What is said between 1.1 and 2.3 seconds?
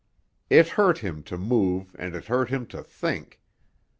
to move and it